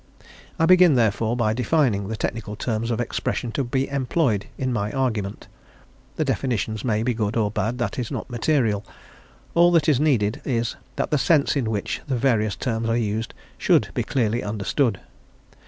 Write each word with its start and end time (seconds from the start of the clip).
I 0.57 0.65
begin, 0.65 0.95
therefore, 0.95 1.35
by 1.37 1.53
defining 1.53 2.07
the 2.07 2.15
technical 2.17 2.55
forms 2.55 2.89
of 2.89 2.99
expression 2.99 3.51
to 3.51 3.63
be 3.63 3.87
employed 3.87 4.47
in 4.57 4.73
my 4.73 4.91
argument; 4.91 5.47
the 6.15 6.25
definitions 6.25 6.83
may 6.83 7.03
be 7.03 7.13
good 7.13 7.37
or 7.37 7.51
bad, 7.51 7.77
that 7.77 7.99
is 7.99 8.09
not 8.09 8.27
material; 8.27 8.83
all 9.53 9.69
that 9.73 9.87
is 9.87 9.99
needed 9.99 10.41
is 10.43 10.75
that 10.95 11.11
the 11.11 11.19
sense 11.19 11.55
in 11.55 11.69
which 11.69 12.01
the 12.07 12.17
various 12.17 12.55
terms 12.55 12.89
are 12.89 12.97
used 12.97 13.35
should 13.59 13.89
be 13.93 14.01
clearly 14.01 14.41
understood. 14.41 14.99